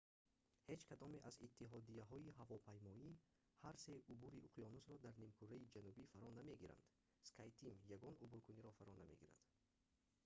ҳеҷ 0.69 0.81
кадоме 0.91 1.19
аз 1.29 1.35
иттиҳодияҳои 1.47 2.35
ҳавопаймоӣ 2.39 3.09
ҳар 3.63 3.75
се 3.85 3.93
убури 4.11 4.43
уқёнусро 4.47 4.95
дар 5.05 5.15
нимкураи 5.23 5.67
ҷанубӣ 5.73 6.03
фаро 6.11 6.29
намегиранд 6.39 6.83
skyteam 7.29 7.77
ягон 7.97 8.15
убуркуниро 8.25 8.71
фаро 8.77 8.93
намегирад 9.01 9.41